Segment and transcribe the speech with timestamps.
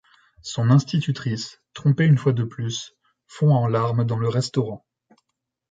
[0.41, 2.95] Son institutrice, trompée une fois de plus,
[3.27, 4.83] fond en larmes dans le restaurant.